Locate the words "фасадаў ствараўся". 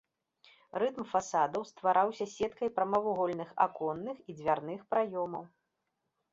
1.11-2.25